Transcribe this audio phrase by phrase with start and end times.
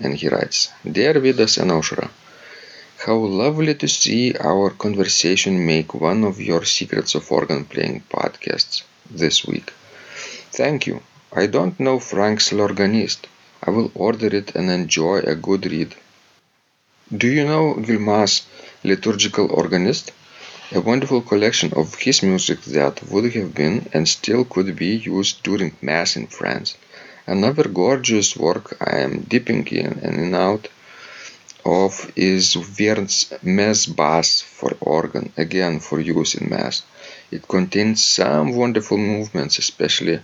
[0.00, 2.08] and he writes Dear Vidas and Aušra,
[3.06, 8.82] how lovely to see our conversation make one of your Secrets of Organ Playing podcasts
[9.10, 9.72] this week.
[10.52, 11.02] Thank you.
[11.32, 13.26] I don't know Franck's L'Organiste.
[13.62, 15.94] I will order it and enjoy a good read.
[17.16, 18.42] Do you know Guilmant's
[18.82, 20.12] Liturgical Organist?
[20.72, 25.42] A wonderful collection of his music that would have been and still could be used
[25.42, 26.76] during Mass in France.
[27.26, 30.68] Another gorgeous work I am dipping in and out
[31.64, 36.82] of is Vierne's Messe Basse for organ, again for use in Mass.
[37.30, 40.20] It contains some wonderful movements, especially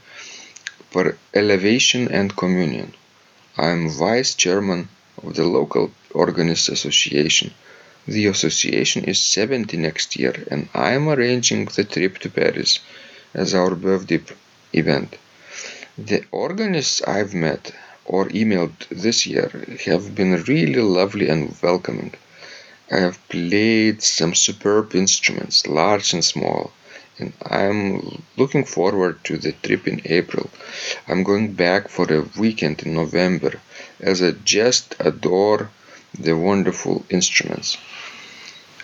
[0.91, 2.93] for elevation and communion.
[3.56, 4.91] I am vice chairman
[5.22, 7.55] of the local organist association.
[8.06, 12.78] The association is 70 next year, and I am arranging the trip to Paris
[13.33, 14.21] as our birthday
[14.75, 15.16] event.
[16.03, 17.72] The organists I've met
[18.06, 19.50] or emailed this year
[19.84, 22.15] have been really lovely and welcoming.
[22.91, 26.72] I have played some superb instruments, large and small,
[27.19, 30.49] and I'm looking forward to the trip in April.
[31.06, 33.60] I'm going back for a weekend in November
[34.00, 35.71] as I just adore
[36.19, 37.77] the wonderful instruments.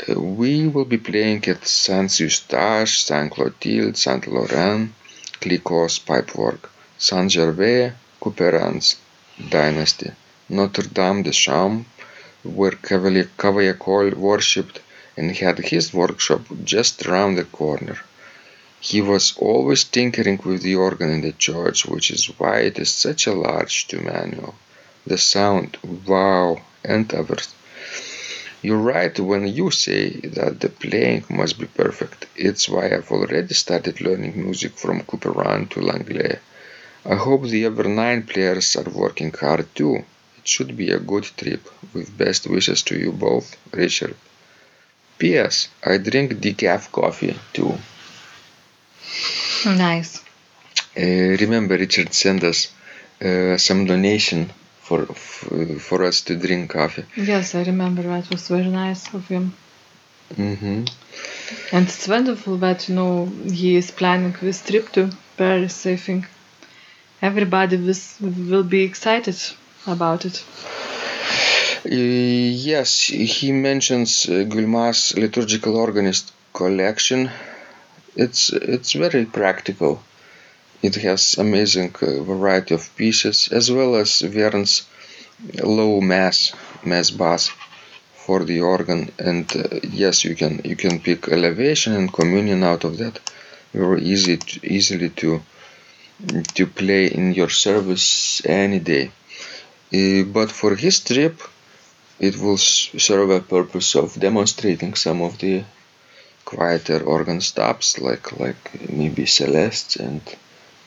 [0.06, 4.92] Uh, we will be playing at Saint Eustache, Saint Clotilde, Saint Laurent,
[5.40, 6.68] Clicquot's pipework.
[6.98, 8.96] Saint Gervais Couperin's
[9.50, 10.10] dynasty,
[10.48, 11.84] Notre Dame des Champs,
[12.42, 14.80] where Cavalier Cavaillé worshipped
[15.14, 17.98] and had his workshop just round the corner.
[18.80, 22.92] He was always tinkering with the organ in the church, which is why it is
[22.92, 24.54] such a large two manual.
[25.06, 25.76] The sound,
[26.06, 27.48] wow, and others.
[28.62, 32.26] You're right when you say that the playing must be perfect.
[32.36, 36.38] It's why I've already started learning music from Couperin to Langlais.
[37.08, 40.04] I hope the other nine players are working hard too.
[40.38, 41.62] It should be a good trip.
[41.94, 44.16] With best wishes to you both, Richard.
[45.18, 45.68] P.S.
[45.84, 47.74] I drink decaf coffee too.
[49.64, 50.22] Nice.
[50.96, 52.72] Uh, remember, Richard sent us
[53.24, 55.06] uh, some donation for
[55.88, 57.04] for us to drink coffee.
[57.16, 58.02] Yes, I remember.
[58.02, 59.54] That was very nice of him.
[60.34, 60.84] Mm-hmm.
[61.72, 63.26] And it's wonderful that you know
[63.60, 65.86] he is planning this trip to Paris.
[65.86, 66.26] I think
[67.22, 69.36] everybody was, will be excited
[69.86, 70.44] about it.
[71.84, 74.44] Uh, yes, he mentions uh,
[75.16, 77.30] liturgical organist collection.
[78.16, 80.02] It's it's very practical.
[80.82, 84.82] It has amazing uh, variety of pieces as well as Vierne's
[85.62, 86.52] low mass
[86.84, 87.50] messe basse
[88.24, 89.12] for the organ.
[89.18, 93.20] And uh, yes, you can you can pick elevation and communion out of that.
[93.72, 95.42] Very easy to, easily to
[96.54, 99.10] to play in your service any day.
[99.92, 101.40] Uh, but for his trip,
[102.18, 105.64] it will serve a purpose of demonstrating some of the
[106.44, 110.22] quieter organ stops, like like maybe celestes and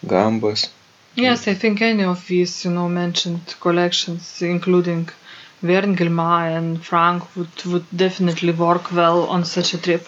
[0.05, 0.69] gambas.
[1.15, 5.09] Yes, I think any of these, you know, mentioned collections, including
[5.61, 10.07] Guilmant and Franck, would would definitely work well on such a trip.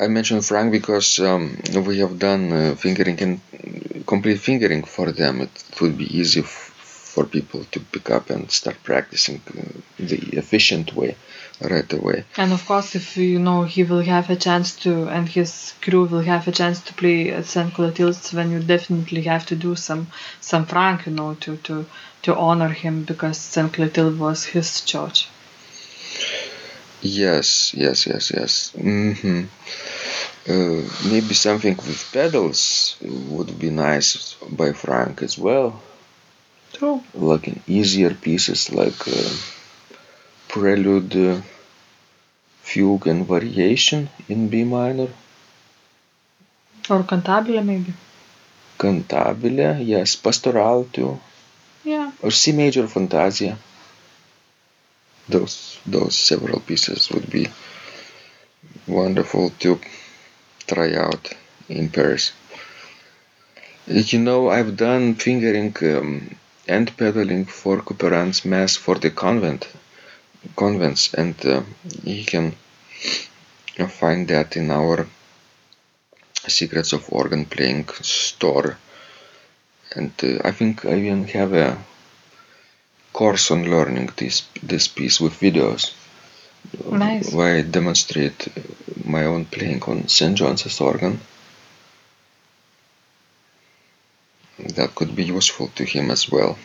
[0.00, 1.56] I mentioned Franck because um,
[1.86, 5.40] we have done uh, fingering and complete fingering for them.
[5.40, 9.62] It would be easy for people to pick up and start practicing uh,
[9.98, 11.16] the efficient way
[11.60, 12.24] right away.
[12.36, 16.04] And of course, if you know he will have a chance to, and his crew
[16.06, 17.72] will have a chance to play at St.
[17.72, 20.08] Clotilde's, then you definitely have to do some
[20.40, 21.86] some Franck, you know, to to
[22.22, 23.72] to honor him because St.
[23.72, 25.28] Clotilde was his church.
[27.04, 28.72] Yes, yes, yes, yes.
[28.76, 29.42] Mm-hmm.
[30.48, 35.80] Uh, maybe something with pedals would be nice by Franck as well.
[36.72, 37.02] True.
[37.14, 39.30] Like in easier pieces like uh,
[40.48, 41.42] Prelude, uh,
[42.62, 45.08] Fugue, and Variation in B minor.
[46.90, 47.92] Or cantabile maybe.
[48.78, 51.20] Cantabile, yes, Pastoral too,
[51.84, 52.12] Yeah.
[52.22, 53.58] or C major Fantasia.
[55.28, 57.48] Those those several pieces would be
[58.86, 59.80] wonderful to
[60.66, 61.32] try out
[61.68, 62.32] in Paris.
[63.86, 66.36] You know, I've done fingering um,
[66.66, 69.68] and pedaling for Couperin's Mass for the convent
[70.56, 71.62] convents, and uh,
[72.02, 72.54] you can
[73.88, 75.06] find that in our
[76.46, 78.76] Secrets of Organ Playing store.
[79.94, 81.78] And uh, I think I even have a
[83.14, 85.82] course on learning this this piece with videos.
[86.90, 87.32] Nice.
[87.32, 88.48] Where I demonstrate
[89.04, 90.36] my own playing on St.
[90.36, 91.20] John's organ.
[94.76, 96.58] That could be useful to him as well.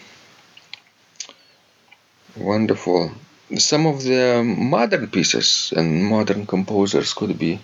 [2.36, 3.12] Wonderful.
[3.58, 7.60] Some of the modern pieces and modern composers could be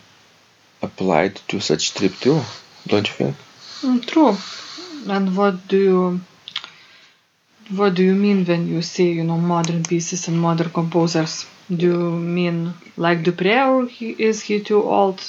[0.81, 2.41] applied to such trip too,
[2.87, 3.35] don't you think?
[3.81, 4.35] Mm, true.
[5.13, 6.21] And what do you
[7.69, 11.45] what do you mean when you say you know modern pieces and modern composers?
[11.69, 15.21] Do you mean like Dupre or he, is he too old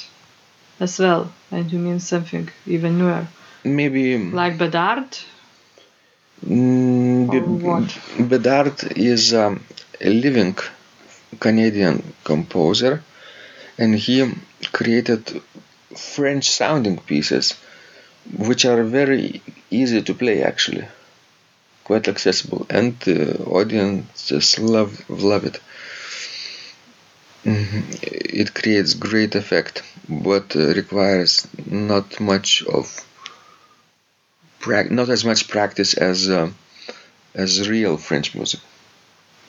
[0.79, 1.31] as well?
[1.51, 3.27] And you mean something even newer,
[3.63, 5.17] Maybe like Bedard?
[6.45, 7.87] mm, Be- what?
[8.29, 9.63] Bedard is um,
[10.01, 10.55] a living
[11.39, 13.03] Canadian composer
[13.77, 14.17] and he
[14.73, 15.41] created
[15.95, 17.55] French sounding pieces
[18.37, 19.41] which are very
[19.71, 20.87] easy to play actually
[21.87, 23.19] quite accessible and the
[23.59, 25.57] audiences love love it.
[27.45, 27.83] Mhm.
[28.03, 32.85] it creates great effect but uh, requires not much of
[34.59, 36.49] prac- not as much practice as uh,
[37.35, 38.61] as real French music.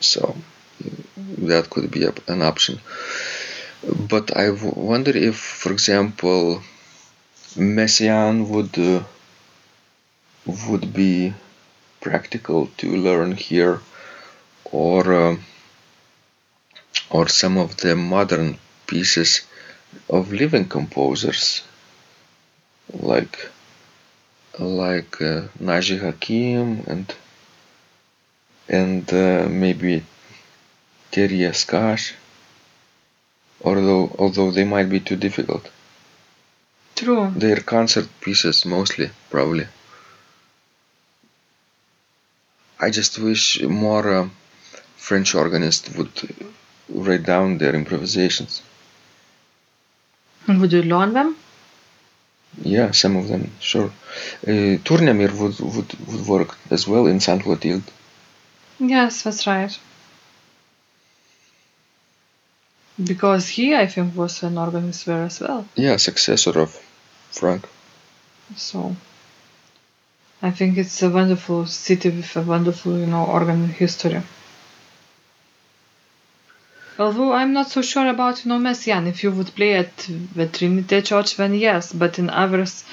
[0.00, 0.36] So
[1.38, 2.80] that could be an option.
[4.08, 6.62] But I wonder if, for example,
[7.56, 9.04] Messiaen would uh,
[10.68, 11.32] would be
[12.00, 13.80] practical to learn here,
[14.64, 15.36] or uh,
[17.10, 19.42] or some of the modern pieces
[20.08, 21.62] of living composers,
[22.92, 23.50] like
[24.58, 27.14] like uh, Naji Hakim and
[28.68, 30.04] and uh, maybe
[31.10, 32.12] Thierry Escaich
[33.64, 35.70] although although they might be too difficult.
[36.94, 37.32] True.
[37.34, 39.66] They're concert pieces mostly, probably.
[42.80, 44.28] I just wish more uh,
[44.96, 46.10] French organists would
[46.88, 48.62] write down their improvisations.
[50.46, 51.36] And would you learn them?
[52.62, 53.90] Yeah, some of them, sure.
[54.46, 57.82] Uh, Tournemire would, would, would work as well in Saint Clotilde.
[58.78, 59.78] Yes, that's right.
[63.02, 65.68] Because he, I think, was an organist there as well.
[65.76, 66.70] Yeah, successor of
[67.30, 67.68] Franck.
[68.56, 68.96] So
[70.40, 74.22] I think it's a wonderful city with a wonderful, you know, organ history.
[76.98, 79.06] Although I'm not so sure about, you know, Messiaen.
[79.08, 79.96] If you would play at
[80.34, 82.84] the Trinity Church, then yes, but in others,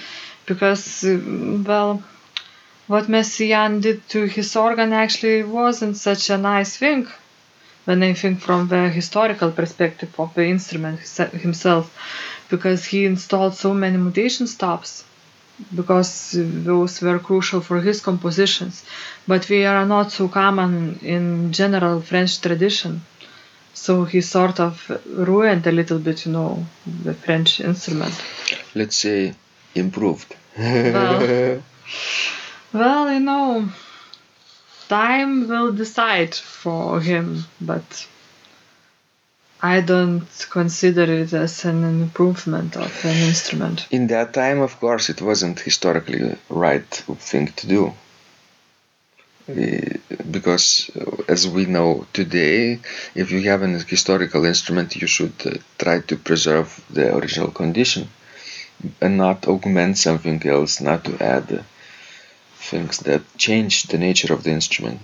[0.47, 1.19] because, uh,
[1.65, 2.01] well,
[2.87, 7.07] what Messiaen did to his organ actually wasn't such a nice thing.
[7.85, 11.95] When I think from the historical perspective of the instrument himself,
[12.49, 15.03] because he installed so many mutation stops
[15.73, 18.83] because those were crucial for his compositions,
[19.27, 23.01] but we are not so common in general French tradition.
[23.73, 26.65] So he sort of ruined a little bit, you know,
[27.03, 28.13] the French instrument.
[28.73, 29.33] Let's say
[29.73, 30.35] improved.
[30.57, 31.61] Well.
[32.75, 33.69] Well, you know,
[34.89, 38.05] time will decide for him, but
[39.73, 43.87] I don't consider it as an improvement of an instrument.
[43.91, 46.89] In that time, of course, it wasn't historically right
[47.29, 47.93] thing to do.
[49.47, 49.97] Eh,
[50.37, 50.67] Because,
[50.99, 52.79] uh, as we know today,
[53.21, 55.51] if you have an historical instrument, you should uh,
[55.83, 56.67] try to preserve
[56.97, 58.03] the original condition
[59.01, 61.47] and not augment something else, not to add
[62.69, 64.99] things that change the nature of the instrument.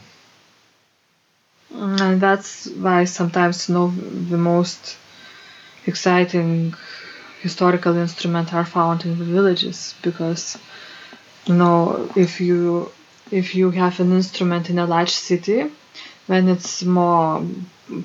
[1.73, 4.97] And that's why sometimes you know the most
[5.85, 6.73] exciting
[7.41, 10.57] historical instruments are found in the villages because
[11.45, 12.91] you know if you
[13.31, 15.71] if you have an instrument in a large city
[16.27, 17.43] then it's more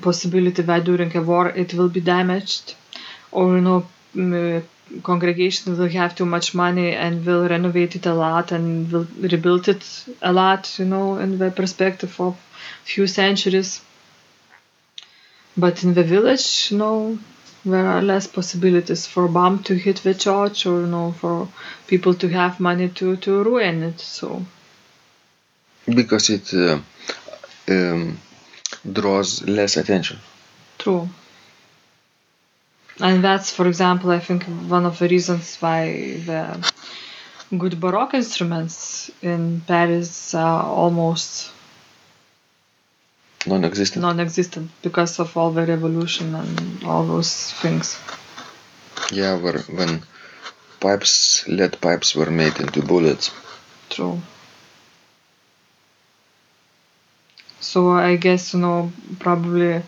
[0.01, 2.75] possibility that during a war it will be damaged
[3.31, 3.87] or you know
[5.03, 9.67] congregation will have too much money and will renovate it a lot and will rebuild
[9.67, 12.37] it a lot you know in the perspective of
[12.83, 13.81] few centuries
[15.55, 17.17] but in the village you know
[17.65, 21.47] there are less possibilities for bomb to hit the church or you know for
[21.87, 24.45] people to have money to to ruin it so
[25.93, 26.79] because it uh,
[27.69, 28.19] um,
[28.91, 30.19] draws less attention.
[30.77, 31.09] True.
[32.99, 36.71] And that's, for example, I think one of the reasons why the
[37.57, 41.51] good Baroque instruments in Paris are almost
[43.45, 44.01] non-existent.
[44.01, 47.99] Non-existent because of all the revolution and all those things.
[49.11, 50.03] Yeah, where, when
[50.79, 53.31] pipes, lead pipes were made into bullets.
[53.89, 54.21] True.
[57.59, 59.81] So I guess you know probably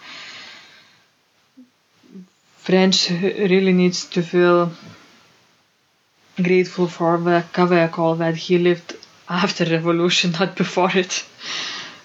[2.58, 4.72] French really needs to feel
[6.36, 8.96] grateful for the Cavaillé that he lived
[9.28, 11.24] after revolution, not before it.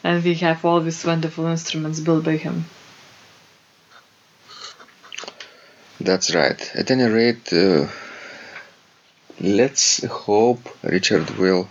[0.04, 2.66] And we have all these wonderful instruments built by him.
[6.00, 6.60] That's right.
[6.74, 7.88] At any rate, uh,
[9.40, 11.68] let's hope Richard will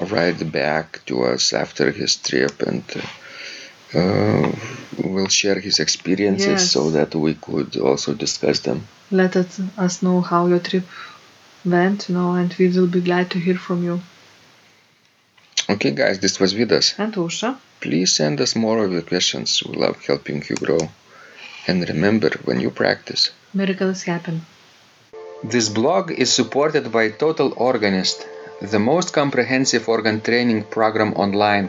[0.00, 2.84] write back to us after his trip and
[3.94, 4.52] uh,
[4.98, 6.70] will share his experiences yes.
[6.70, 8.86] so that we could also discuss them.
[9.10, 10.84] Let us know how your trip
[11.64, 14.00] went, you know, and we will be glad to hear from you.
[15.68, 16.94] Okay, guys, this was Vidas.
[16.98, 17.56] And Aušra.
[17.80, 19.62] Please send us more of your questions.
[19.64, 20.78] We love helping you grow.
[21.66, 24.42] And remember, when you practice, miracles happen.
[25.44, 28.26] This blog is supported by Total Organist
[28.62, 31.68] the most comprehensive organ training program online,